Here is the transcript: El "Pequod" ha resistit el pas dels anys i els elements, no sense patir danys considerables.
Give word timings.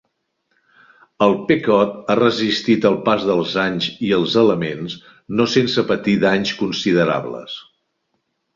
El 1.25 1.35
"Pequod" 1.51 1.91
ha 1.97 2.15
resistit 2.19 2.87
el 2.91 2.97
pas 3.09 3.27
dels 3.29 3.53
anys 3.65 3.91
i 4.09 4.11
els 4.19 4.39
elements, 4.45 4.97
no 5.41 5.49
sense 5.59 5.87
patir 5.93 6.19
danys 6.27 6.57
considerables. 6.65 7.63